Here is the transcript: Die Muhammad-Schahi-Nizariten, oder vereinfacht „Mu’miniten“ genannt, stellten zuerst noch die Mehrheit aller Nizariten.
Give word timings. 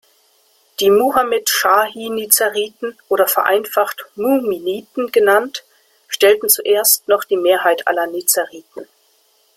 Die 0.79 0.89
Muhammad-Schahi-Nizariten, 0.89 2.97
oder 3.07 3.27
vereinfacht 3.27 4.03
„Mu’miniten“ 4.15 5.11
genannt, 5.11 5.63
stellten 6.07 6.49
zuerst 6.49 7.07
noch 7.07 7.23
die 7.23 7.37
Mehrheit 7.37 7.87
aller 7.87 8.07
Nizariten. 8.07 8.87